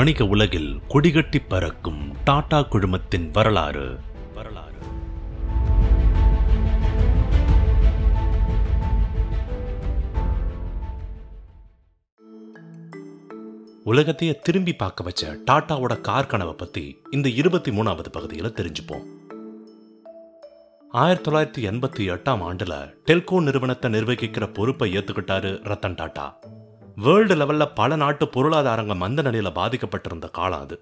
[0.00, 3.98] வணிக உலகில் கொடிகட்டி பறக்கும் டாடா குழுமத்தின் வரலாறு.
[4.34, 4.78] வரலாறு
[13.84, 19.04] உலகத்தையே திரும்பி பார்க்க வச்ச டாட்டாவோட கார் கனவை பத்தி இந்த இருபத்தி மூணாவது பகுதியில் தெரிஞ்சுப்போம்.
[20.90, 26.38] ஆயிரத்தி தொள்ளாயிரத்தி எண்பத்தி எட்டாம் ஆண்டுல டெல்கோ நிறுவனத்தை நிர்வகிக்கிற பொறுப்பை ஏத்துக்கிட்டாரு ரத்தன் டாடா.
[27.02, 30.76] வேர்ல்டு லெவல்ல பல நாட்டு பொருளாதாரங்க மந்த நிலையில பாதிக்கப்பட்டிருந்த காலம் அது.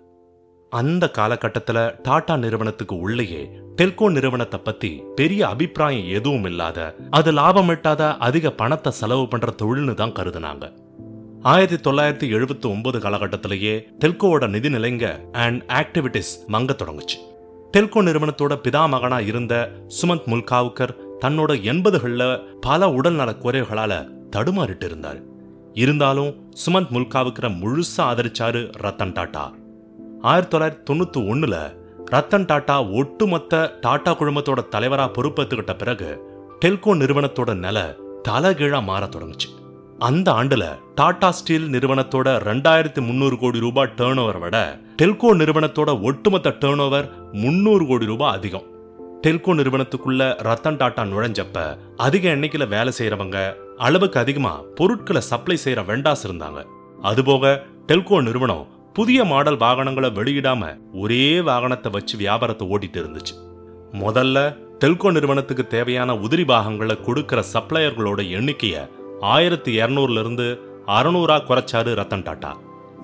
[0.72, 3.42] அந்த காலகட்டத்துல டாடா நிறுவனத்துக்கு உள்ளேயே
[3.76, 9.94] டெல்கோ நிறுவனத்தை பத்தி பெரிய அபிப்பிராயம் எதுவும் இல்லாத அது லாபம் எட்டாத அதிக பணத்தை செலவு பண்ற தொழில்னு
[9.94, 10.72] தான் கருதுனாங்க.
[11.42, 17.18] ஆயிரத்தி தொள்ளாயிரத்தி எழுபத்தி ஒன்பது காலகட்டத்திலேயே டெல்கோவோட நிதி நிலைங்க அண்ட் ஆக்டிவிட்டிஸ் மங்க தொடங்குச்சு.
[17.76, 23.98] டெல்கோ நிறுவனத்தோட பிதாமகனா இருந்த சுமந்த் முல்காவுக்கர் தன்னோட எண்பதுகளில் பல உடல்நல குறைவுகளால்
[24.36, 25.36] தடுமாறிட்டு இருந்தார்.
[25.80, 26.30] இருந்தாலும்
[26.62, 29.44] சுமந்த் முல்காவுக்கு முழுசா ஆதரிச்சாரு ரத்தன் டாட்டா.
[30.30, 31.56] ஆயிரத்தி தொள்ளாயிரத்தி தொண்ணூத்தி ஒண்ணுல
[32.14, 33.54] ரத்தன் டாட்டா ஒட்டுமொத்த
[33.84, 36.08] டாட்டா குழுமத்தோட தலைவரா பொறுப்பேற்றுக்கிட்ட பிறகு
[36.64, 37.84] டெல்கோ நிறுவனத்தோட நிலை
[38.28, 39.48] தலகீழா மாற தொடங்குச்சு.
[40.08, 44.56] அந்த ஆண்டுல டாடா ஸ்டீல் நிறுவனத்தோட ரெண்டாயிரத்தி முந்நூறு கோடி ரூபாய் டேர்ன் ஓவர் விட
[45.02, 47.06] டெல்கோ நிறுவனத்தோட ஒட்டுமொத்த டேர்ன் ஓவர்
[47.42, 48.66] முன்னூறு கோடி ரூபாய் அதிகம்.
[49.26, 51.64] டெல்கோ நிறுவனத்துக்குள்ள ரத்தன் டாட்டா நுழைஞ்சப்ப
[52.06, 53.38] அதிக எண்ணிக்கையில வேலை செய்யறவங்க
[53.86, 56.60] அளவுக்கு அதிகமா பொருட்களை சப்ளை செய்யற வெண்டாஸ் இருந்தாங்க.
[57.10, 57.52] அதுபோக
[57.88, 60.62] டெல்கோ நிறுவனம் புதிய மாடல் வாகனங்களை வெளியிடாம
[61.02, 63.34] ஒரே வாகனத்தை வச்சு வியாபாரத்தை ஓட்டிட்டு இருந்துச்சு.
[64.04, 64.38] முதல்ல
[64.82, 68.76] டெல்கோ நிறுவனத்துக்கு தேவையான உதிரி பாகங்களை கொடுக்கிற சப்ளையர்களோட எண்ணிக்கைய
[69.34, 70.46] ஆயிரத்தி இரநூறுல இருந்து
[70.96, 72.52] அறநூறா குறைச்சாரு ரத்தன் டாட்டா.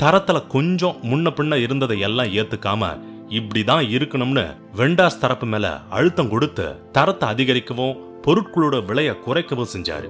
[0.03, 2.93] தரத்துல கொஞ்சம் முன்ன பின்ன இருந்ததை எல்லாம் ஏத்துக்காம
[3.39, 4.45] இப்படிதான் இருக்கணும்னு
[4.81, 5.67] வெண்டாஸ் தரப்பு மேல
[5.97, 10.09] அழுத்தம் கொடுத்து தரத்தை அதிகரிக்கவும் பொருட்களோட விலையை குறைக்கவும் செஞ்சாரு.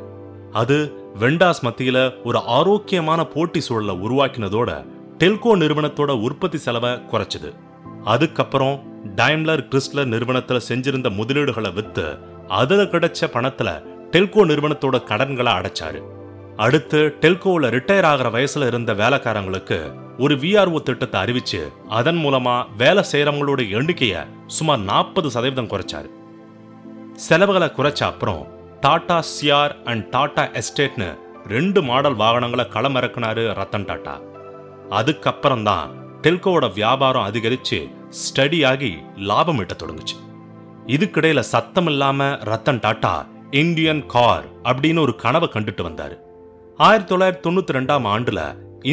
[0.54, 0.76] அது
[1.20, 4.70] வெண்டாஸ் மத்தியில ஒரு ஆரோக்கியமான போட்டி சூழலை உருவாக்கினதோட
[5.18, 7.50] டெல்கோ நிறுவனத்தோட உற்பத்தி செலவை குறைச்சது.
[8.04, 8.76] அதுக்கப்புறம்
[9.16, 16.02] டைம்லர் கிறிஸ்லர் நிறுவனத்துல செஞ்சிருந்த முதலீடுகளை வித்து அதுல கிடைச்ச பணத்துல டெல்கோ நிறுவனத்தோட கடன்களை அடைச்சாரு.
[16.56, 19.78] அடுத்து டெல்கோவில் ரிட்டையர் ஆகிற வயசுல இருந்த வேலைக்காரங்களுக்கு
[20.18, 26.10] ஒரு விஆர்ஓ திட்டத்தை அறிவிச்சு அதன் மூலமா வேலை செய்யறவங்களோட எண்ணிக்கைய சுமார் நாற்பது சதவீதம் குறைச்சாரு.
[27.14, 28.42] செலவுகளை குறைச்ச அப்புறம்
[28.84, 31.06] டாடா சிஆர் அண்ட் டாடா எஸ்டேட்னு
[31.52, 34.14] ரெண்டு மாடல் வாகனங்களை களமிறக்குனாரு ரத்தன் டாடா.
[34.98, 35.92] அதுக்கப்புறம் தான்
[36.24, 37.78] டெல்கோவோட வியாபாரம் அதிகரிச்சு
[38.22, 38.90] ஸ்டடி ஆகி
[39.28, 40.16] லாபம் ஈட்ட தொடங்குச்சு.
[40.94, 43.14] இதுக்கிடையில சத்தம் இல்லாமல் ரத்தன் டாடா
[43.62, 46.18] இந்தியன் கார் அப்படின்னு ஒரு கனவை கண்டுட்டு வந்தாரு.
[46.78, 48.42] ஆயிரத்தி தொள்ளாயிரத்தி தொண்ணூத்தி ரெண்டாம் ஆண்டுல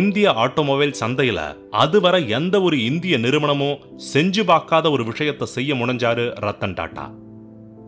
[0.01, 1.39] இந்திய ஆட்டோமொபைல் சந்தையில
[1.83, 3.81] அதுவரை எந்த ஒரு இந்திய நிறுவனமும்
[4.13, 7.07] செஞ்சு பார்க்காத ஒரு விஷயத்தை செய்ய முனைஞ்சாரு ரத்தன் டாட்டா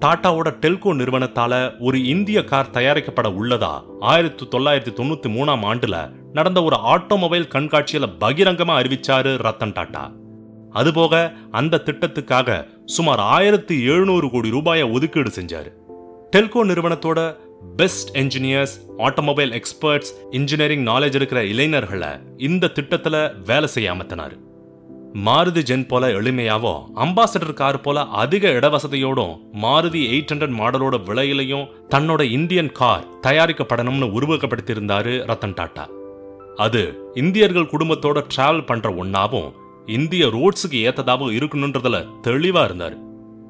[0.04, 3.84] டாட்டாவோட டெல்கோ நிறுவனத்தால ஒரு இந்திய கார் தயாரிக்கப்பட உள்ளதா?
[4.00, 10.12] ஆயிரத்தி தொள்ளாயிரத்தி தொண்ணூத்தி மூணாம் ஆண்டுல நடந்த ஒரு ஆட்டோமொபைல் கண்காட்சியில பகிரங்கமா அறிவிச்சாரு ரத்தன் டாடா
[10.74, 15.72] அதுபோக அந்த திட்டத்துக்காக சுமார் ஆயிரத்தி எழுநூறு கோடி ரூபாயை ஒதுக்கீடு செஞ்சாரு.
[16.36, 17.36] டெல்கோ நிறுவனத்தோட
[17.76, 24.38] best engineers automobile experts engineering knowledge இருக்கிற இளைஞர்களை இந்த திட்டத்துல வேலை செய்ய அமர்த்தினாரு.
[25.16, 32.22] மாருதி ஜென் போல எளிமையாவும் அம்பாசடர் கார் போல அதிக இடவசதியோடும் மாருதி எயிட் ஹண்ட்ரட் மாடலோட விலையிலையும் தன்னோட
[32.22, 35.86] இந்தியன் கார் தயாரிக்கப்படணும்னு உருவகப்படுத்தியிருந்தாரு ரத்தன் டாட்டா.
[36.56, 36.82] அது
[37.14, 39.54] இந்தியர்கள் குடும்பத்தோட டிராவல் பண்ற ஒன்னாவும்
[39.86, 42.98] இந்திய ரோட்ஸுக்கு ஏத்ததாவும் இருக்கணுன்றதுல தெளிவா இருந்தாரு.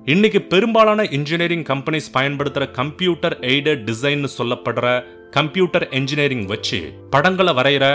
[0.06, 7.86] இன்னைக்கு பெரும்பாலான இன்ஜினியரிங் கம்பெனிஸ் பயன்படுத்துற கம்ப்யூட்டர் எய்டட் டிசைன் சொல்லப்படுற கம்ப்யூட்டர் என்ஜினியரிங் வச்சு படங்களை வரைகிற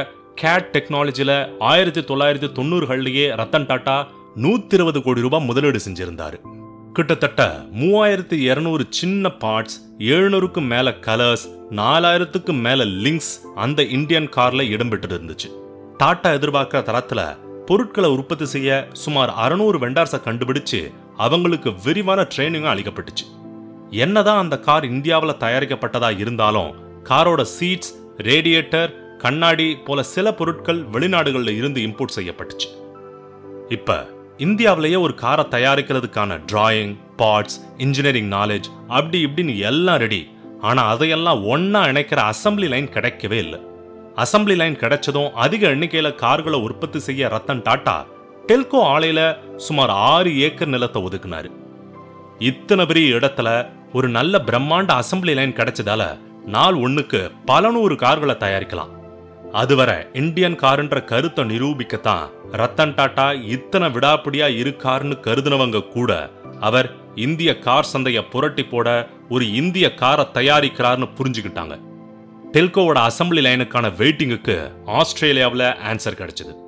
[0.40, 4.06] கேட் டெக்னாலஜில ஆயிரத்தி தொள்ளாயிரத்தி தொண்ணூறுகள்லேயே ரத்தன் டாட்டா
[4.36, 6.36] நூத்தி இருபது கோடி ரூபாய் முதலீடு செஞ்சிருந்தாரு.
[6.92, 15.18] கிட்டத்தட்ட மூவாயிரத்தி இருநூறு சின்ன பார்ட்ஸ் எழுநூறுக்கும் மேல கலர்ஸ் நாலாயிரத்துக்கும் மேல லிங்க்ஸ் அந்த இந்தியன் கார்ல இடம்பெற்று
[15.18, 15.50] இருந்துச்சு.
[15.98, 17.24] டாட்டா எதிர்பார்க்குற தரத்துல
[17.66, 23.26] பொருட்களை உற்பத்தி செய்ய சுமார் அறநூறு வெண்டார்ஸை கண்டுபிடிச்சு அவங்களுக்கு விரிவான ட்ரைனிங்கும் அளிக்கப்பட்டுச்சு.
[23.90, 26.72] என்னதான் அந்த கார் இந்தியாவில் தயாரிக்கப்பட்டதா இருந்தாலும்
[27.04, 32.68] காரோட சீட்ஸ் ரேடியேட்டர் கண்ணாடி போல சில பொருட்கள் வெளிநாடுகளில் இருந்து இம்போர்ட் செய்யப்பட்டுச்சு.
[33.76, 33.96] இப்போ
[34.46, 40.20] இந்தியாவிலேயே ஒரு காரை தயாரிக்கிறதுக்கான டிராயிங் பார்ட்ஸ் இன்ஜினியரிங் நாலேஜ் அப்படி இப்படின்னு எல்லாம் ரெடி
[40.68, 43.60] ஆனால் அதையெல்லாம் ஒன்றா இணைக்கிற அசம்பிளி லைன் கிடைக்கவே இல்லை.
[44.24, 47.96] அசம்பிளி லைன் கிடைச்சதும் அதிக எண்ணிக்கையில் கார்களை உற்பத்தி செய்ய ரத்தன் டாட்டா
[48.50, 49.20] டெல்கோ ஆலையில
[49.66, 51.50] சுமார் ஆறு ஏக்கர் நிலத்தை ஒதுக்குனாரு.
[52.50, 53.48] இத்தனை பெரிய இடத்துல
[53.98, 56.02] ஒரு நல்ல பிரம்மாண்ட அசம்பிளி லைன் கிடைச்சதால
[56.56, 57.20] நாள் ஒன்றுக்கு
[57.50, 58.92] பல நூறு கார்களை தயாரிக்கலாம்.
[59.52, 66.30] அதுவரை இந்தியன் காருன்ற கருத்தை நிரூபிக்கத்தான் ரத்தன் டாட்டா இத்தனை விடாப்பிடியா இருக்காருன்னு கருதுனவங்க கூட
[66.60, 71.76] அவர் இந்திய கார் சந்தைய புரட்டி போட ஒரு இந்திய காரை தயாரிக்கிறார்னு புரிஞ்சுக்கிட்டாங்க.
[72.52, 76.67] டெல்கோவோட அசம்பிளி லைனுக்கான வெயிட்டிங்குக்கு ஆஸ்திரேலியாவில் ஆன்சர் கிடைச்சது.